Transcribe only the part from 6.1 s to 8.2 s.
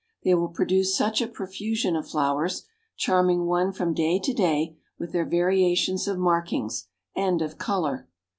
markings, and of color.